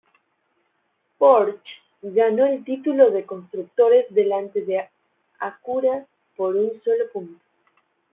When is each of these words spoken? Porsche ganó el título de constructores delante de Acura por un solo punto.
Porsche 1.19 1.61
ganó 2.01 2.47
el 2.47 2.63
título 2.63 3.11
de 3.11 3.23
constructores 3.27 4.07
delante 4.09 4.63
de 4.65 4.89
Acura 5.39 6.07
por 6.35 6.55
un 6.55 6.71
solo 6.83 7.03
punto. 7.13 7.39